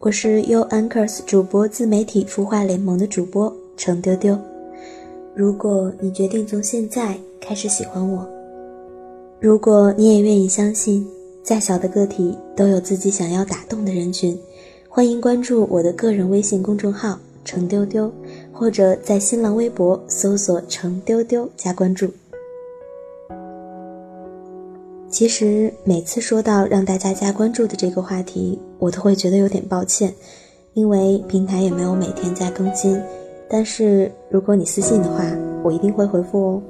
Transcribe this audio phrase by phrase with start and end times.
[0.00, 4.38] 我是 U Anchors 主播自媒体孵化联盟的主播程丢丢。
[5.34, 8.24] 如果你决定从现在开始喜欢我，
[9.40, 11.04] 如果你也愿意相信，
[11.42, 14.38] 再小的个体都有自己想要打动的人群，
[14.88, 18.08] 欢迎关注我的个人微信公众号程丢丢，
[18.52, 22.08] 或者在新浪微博搜索程丢丢加关注。
[25.10, 30.14] 其实每次说到让大家加关注的这个话题，我都会觉得有点抱歉，
[30.74, 33.00] 因为平台也没有每天在更新。
[33.48, 35.24] 但是如果你私信的话，
[35.64, 36.62] 我一定会回复哦。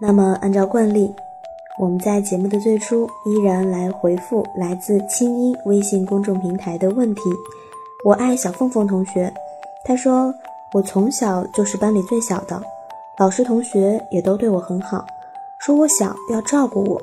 [0.00, 1.12] 那么按照惯例，
[1.78, 7.20] 我们在节目的最初依然来回复来自青音微信公众平台的问题。
[8.06, 9.34] 我爱小凤凤同学，
[9.84, 10.32] 她说
[10.72, 12.62] 我从小就是班里最小的，
[13.18, 15.04] 老师同学也都对我很好，
[15.58, 17.02] 说我小要照顾我，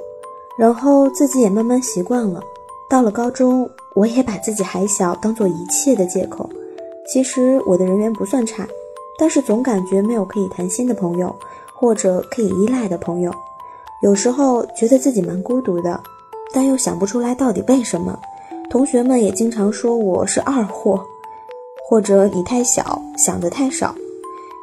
[0.58, 2.42] 然后自己也慢慢习惯了。
[2.90, 6.50] 到了高中，我也把自己还小当做一切的借口。
[7.06, 8.66] 其实我的人缘不算差，
[9.20, 11.36] 但是总感觉没有可以谈心的朋友，
[11.74, 13.30] 或者可以依赖的朋友。
[14.02, 16.00] 有时候觉得自己蛮孤独的，
[16.54, 18.18] 但又想不出来到底为什么。
[18.74, 21.00] 同学们也经常说我是二货，
[21.88, 23.94] 或者你太小，想的太少，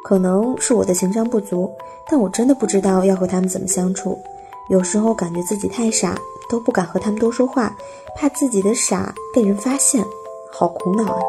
[0.03, 1.71] 可能是我的情商不足，
[2.09, 4.19] 但我真的不知道要和他们怎么相处。
[4.67, 7.73] 有时候感觉自己太傻，都不敢和他们多说话，
[8.13, 10.03] 怕自己的傻被人发现，
[10.51, 11.21] 好苦恼啊！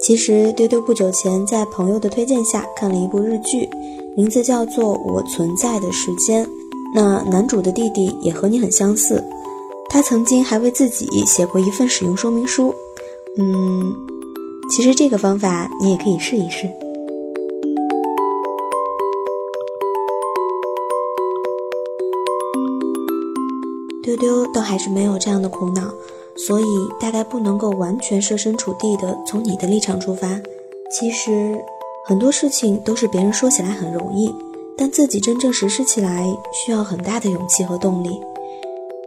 [0.00, 3.68] 其实丢丢不久前在朋友的推荐下看了一部日剧，
[4.14, 6.46] 名字叫做《我存在的时间》。
[6.94, 9.20] 那男主的弟弟也和你很相似，
[9.90, 12.72] 他曾经还为自己写过一份使用说明书。
[13.36, 13.92] 嗯，
[14.70, 16.70] 其实这个方法你也可以试一试。
[24.04, 25.82] 丢丢倒还是没有这样的苦恼，
[26.36, 26.64] 所以
[27.00, 30.28] 大概不能够完全设身处地的从你的立场出发。
[30.92, 31.58] 其实
[32.06, 34.32] 很多事情都是别人说起来很容易。
[34.76, 38.20] 但自己真正实施起来，需要很大的勇气和动力。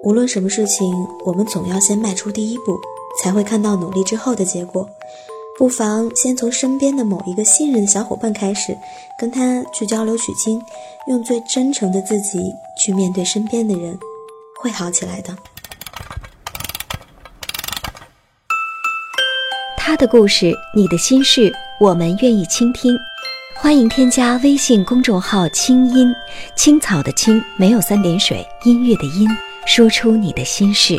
[0.04, 0.94] 无论什么事情，
[1.26, 2.80] 我们总要先迈出第一步，
[3.22, 4.88] 才会看到努力之后的结果。
[5.58, 8.78] 不妨先从身边的某一个信任的小伙伴开始，
[9.20, 10.62] 跟他去交流取经，
[11.08, 12.40] 用最真诚的自己
[12.80, 13.98] 去面对身边的人，
[14.62, 15.36] 会好起来的。
[19.76, 22.96] 他的故事，你的心事，我们愿意倾听。
[23.60, 26.14] 欢迎添加微信公众号“清音
[26.56, 29.28] 青草”的青没有三点水，音乐的音，
[29.66, 30.96] 说出你的心事。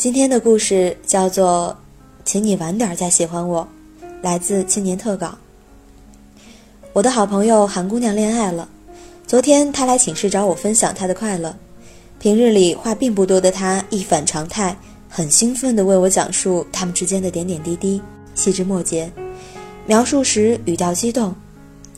[0.00, 1.76] 今天的故事叫做
[2.24, 3.68] “请你晚点再喜欢我”，
[4.22, 5.36] 来自青年特稿。
[6.94, 8.66] 我的好朋友韩姑娘恋爱了，
[9.26, 11.54] 昨天她来寝室找我分享她的快乐。
[12.18, 14.74] 平日里话并不多的她一反常态，
[15.06, 18.00] 很兴奋地为我讲述他们之间的点点滴滴、
[18.34, 19.12] 细枝末节。
[19.84, 21.34] 描述时语调激动，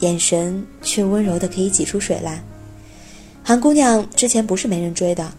[0.01, 2.43] 眼神却温柔的可以挤出水来。
[3.45, 5.31] 韩姑娘之前不是没人追的，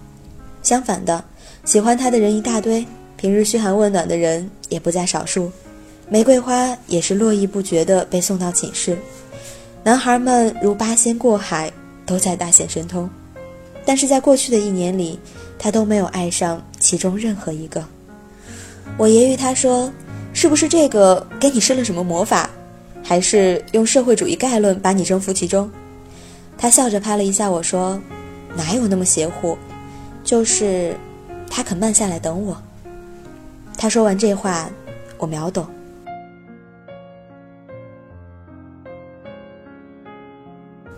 [0.62, 1.26] 相反的。
[1.66, 5.50] 喜欢他的人一大堆，平日嘘寒问暖的人也不在少数，
[6.10, 8.98] 玫瑰花也是络绎不绝地被送到寝室，
[9.82, 11.72] 男孩们如八仙过海，
[12.06, 13.10] 都在大显神通。
[13.86, 15.18] 但是在过去的一年里，
[15.58, 17.84] 他都没有爱上其中任何一个。
[18.98, 19.92] 我揶揄他说
[20.34, 22.50] ：“是不是这个给你施了什么魔法，
[23.02, 25.72] 还是用社会主义概论把你征服其中？”
[26.58, 28.00] 他笑着拍了一下我说
[28.56, 29.58] ：“哪有那么邪乎？
[30.24, 30.96] 就是
[31.56, 32.58] 他肯慢下来等我。”
[33.78, 34.68] 他说完这话，
[35.20, 35.68] 我秒懂。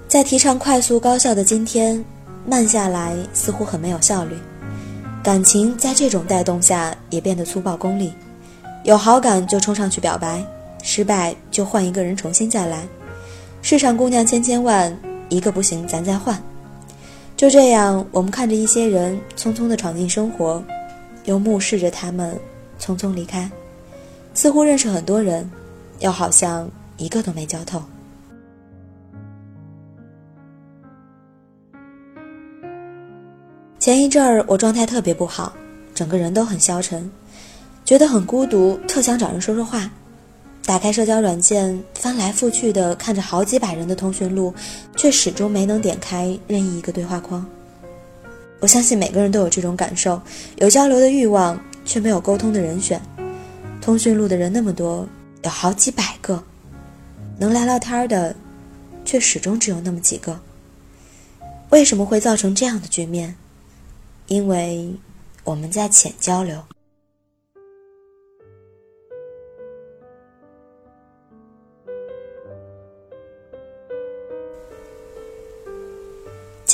[0.08, 2.04] 在提倡快速高效的今天，
[2.48, 4.38] 慢下来似乎很没有效率。
[5.22, 8.14] 感情在这种带动下也变得粗暴功利，
[8.86, 10.42] 有好感就冲上去表白，
[10.82, 12.88] 失败就换一个人重新再来。
[13.62, 14.96] 世上姑娘千千万，
[15.28, 16.42] 一个不行咱再换。
[17.36, 20.64] 就这样，我们看着一些人匆匆地闯进生活，
[21.26, 22.40] 又目视着他们
[22.80, 23.52] 匆匆离开，
[24.34, 25.50] 似乎认识很多人，
[26.00, 27.84] 又好像一个都没交透。
[33.80, 35.54] 前一阵儿我状态特别不好，
[35.94, 37.12] 整个人都很消沉，
[37.84, 39.92] 觉得很孤独，特想找人说说话。
[40.66, 44.52] 打开社交软件，翻来覆去的看着好几百人的通讯录，
[44.98, 47.46] 却始终没能点开任意一个对话框。
[48.60, 50.20] 我相信每个人都有这种感受，
[50.58, 53.00] 有交流的欲望，却没有沟通的人选。
[53.80, 55.08] 通讯录的人那么多，
[55.44, 56.44] 有好几百个，
[57.38, 58.36] 能聊聊天的，
[59.06, 60.40] 却始终只有那么几个。
[61.70, 63.36] 为什么会造成这样的局面？
[64.26, 64.92] 因为
[65.44, 66.64] 我们在浅交流。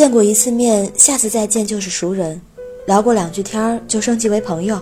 [0.01, 2.35] 见过一次面，下次再见就是熟人；
[2.87, 4.77] 聊过两句天儿，就升级为朋友；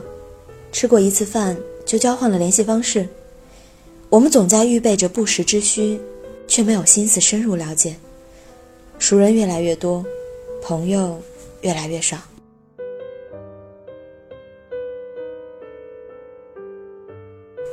[0.72, 3.06] 吃过一次饭，就交换了联系方式。
[4.08, 6.00] 我们总在预备着不时之需，
[6.48, 7.98] 却没有心思深入了解。
[8.98, 10.06] 熟人越来越多，
[10.62, 11.22] 朋友
[11.64, 12.16] 越来越少。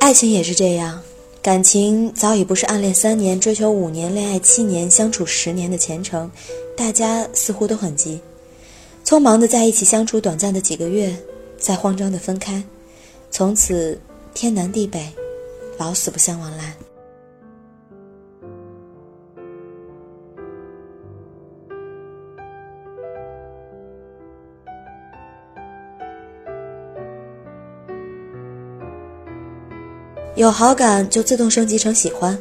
[0.01, 1.01] 爱情也是这样，
[1.47, 6.29] 感情早已不是暗恋三年、追求五年、恋爱七年、相处十年的前程，
[6.77, 8.21] 大家似乎都很急，
[9.05, 11.17] 匆忙的在一起相处短暂的几个月，
[11.57, 12.61] 再慌张的分开，
[13.31, 13.97] 从此
[14.35, 15.09] 天南地北，
[15.79, 16.75] 老死不相往来。
[30.37, 32.39] 有好感就自动升级成喜欢，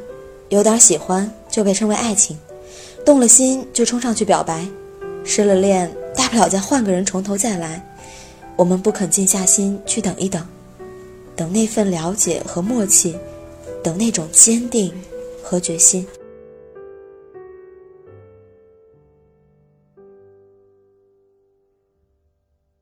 [0.49, 2.37] 有点喜欢就被称为爱情，
[3.05, 4.67] 动了心就冲上去表白，
[5.23, 7.81] 失了恋大不了再换个人从头再来。
[8.57, 10.45] 我们不肯静下心去等一等，
[11.37, 13.17] 等那份了解和默契，
[13.81, 14.93] 等那种坚定
[15.41, 16.05] 和决心。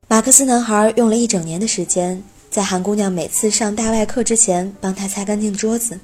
[0.08, 2.20] 马克思男孩用了一整年的时间。
[2.54, 5.96] 在韩姑娘每次上大外课之前，帮她擦干净桌子；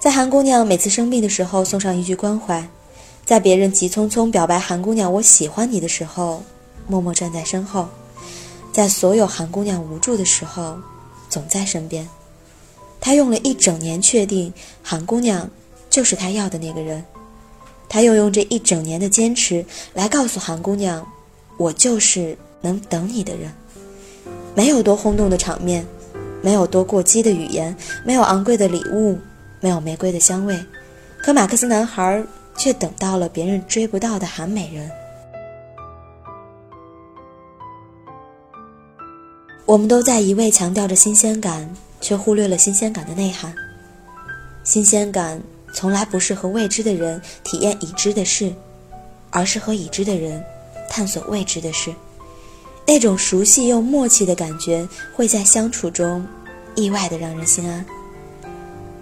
[0.00, 2.60] 在韩姑娘每次生病的时候，送上一句关怀；
[3.24, 6.42] 在别人急匆匆表白韩姑娘“我喜欢你”的时候，
[6.88, 7.84] 默默站在身后；
[8.72, 10.76] 在所有韩姑娘无助的时候，
[11.30, 12.08] 总在身边。
[13.00, 15.48] 他用了一整年确定韩姑娘
[15.88, 17.04] 就是他要的那个人，
[17.88, 21.06] 他又用这一整年的坚持来告诉韩姑娘
[21.56, 23.54] ：“我就是能等你的人。”
[24.56, 25.86] 没有多轰动的场面，
[26.40, 29.18] 没有多过激的语言，没有昂贵的礼物，
[29.60, 30.58] 没有玫瑰的香味，
[31.18, 32.24] 可马克思男孩
[32.56, 34.90] 却等到了别人追不到的韩美人。
[39.66, 41.68] 我们都在一味强调着新鲜感，
[42.00, 43.54] 却忽略了新鲜感的内涵。
[44.64, 45.38] 新鲜感
[45.74, 48.50] 从来不是和未知的人体验已知的事，
[49.28, 50.42] 而是和已知的人
[50.88, 51.92] 探索未知的事。
[52.86, 56.24] 那种熟悉又默契的感觉，会在相处中
[56.76, 57.84] 意外的让人心安。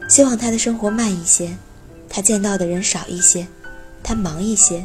[0.09, 1.55] 希望他的生活慢一些，
[2.09, 3.47] 他见到的人少一些，
[4.03, 4.85] 他忙一些，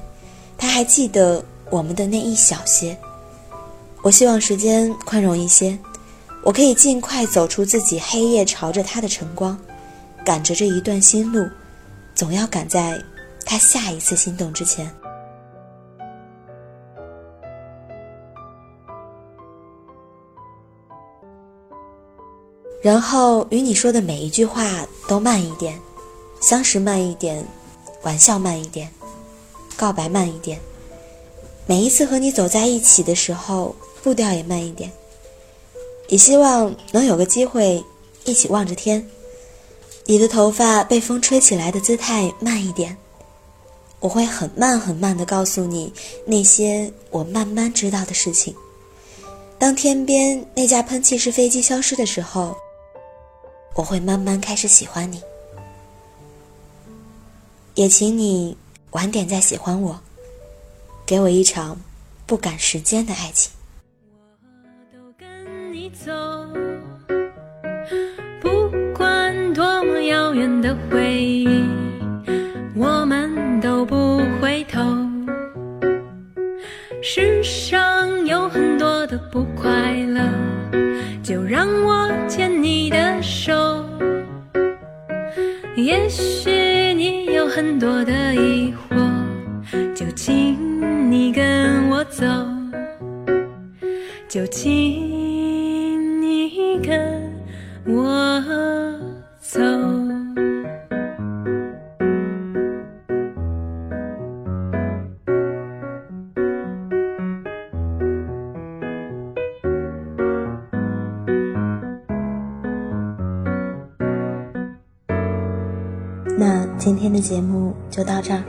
[0.58, 2.98] 他还记得我们的那一小些。
[4.02, 5.78] 我希望时间宽容一些，
[6.44, 9.58] 我可以尽快走出自己黑夜朝着他的晨光，
[10.26, 11.48] 赶着这一段新路，
[12.16, 13.02] 总要赶在
[13.46, 14.90] 他下一次心动之前。
[22.82, 25.78] 然后与你说的每一句话都慢一点，
[26.42, 27.46] 相识慢一点，
[28.04, 28.90] 玩笑慢一点，
[29.76, 30.60] 告白慢一点。
[31.66, 34.92] 每一次和你走在一起的时候，步调也慢一点。
[36.08, 37.84] 也希望能有个机会
[38.24, 39.06] 一起望着天，
[40.06, 42.98] 你的头发被风吹起来的姿态慢一点，
[44.00, 45.94] 我会很慢很慢的告诉你
[46.26, 48.56] 那些我慢慢知道的事情。
[49.60, 52.56] 当天边那架喷气式飞机消失的时候，
[53.80, 55.22] 我会慢慢开始喜欢你。
[57.76, 58.58] 也请你
[58.92, 59.98] 晚点再喜欢我，
[61.06, 61.80] 给我一场
[62.26, 63.50] 不赶时间的爱情。
[64.52, 66.12] 我都跟你走，
[68.42, 71.48] 不管多么遥远的回忆，
[72.76, 74.82] 我们都不回头。
[77.02, 80.22] 世上有很多的不快乐，
[81.24, 81.89] 就让我
[87.80, 88.19] 多的
[116.90, 118.44] 今天的节目就到这儿。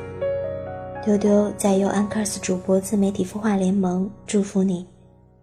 [1.05, 4.87] 丢丢在由 Anchors 主播自媒体孵化联盟祝福你，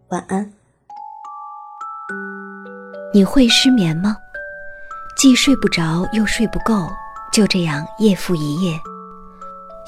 [0.08, 0.52] 晚安。
[3.14, 4.18] 你会失眠吗？
[5.16, 6.90] 既睡不着又睡不够，
[7.32, 8.76] 就这样夜复一夜。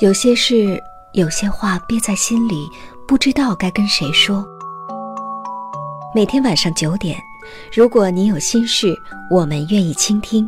[0.01, 0.79] 有些事，
[1.13, 2.69] 有些话憋在心里，
[3.07, 4.45] 不知道该跟谁说。
[6.13, 7.17] 每天晚上九点，
[7.73, 8.95] 如果你有心事，
[9.31, 10.47] 我们愿意倾听。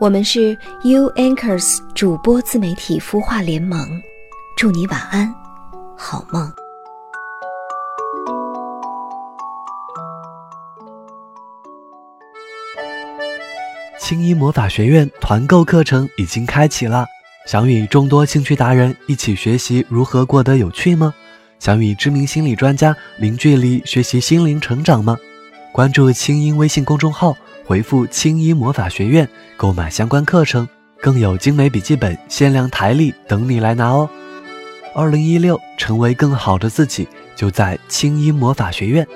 [0.00, 3.86] 我们是 U Anchors 主播自媒体孵化联盟，
[4.56, 5.30] 祝你晚安，
[5.94, 6.50] 好梦。
[13.98, 17.04] 青衣魔法学院团购课程已经开启了，
[17.46, 21.12] 想与众多兴趣达人一起学习如何过得有趣吗？
[21.58, 25.18] 想与知名心理专家零距离学习心灵成长吗？
[25.74, 27.36] 关注青音微信公众号，
[27.70, 30.68] 回复“青衣魔法学院”购买相关课程，
[31.00, 34.10] 更有精美笔记本、限量台历等你来拿哦！
[34.92, 39.06] 二零一六，成为更好的自己，就在青衣魔法学院。